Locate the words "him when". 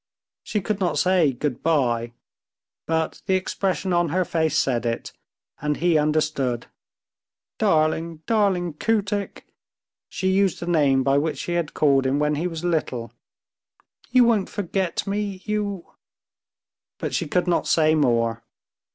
12.07-12.33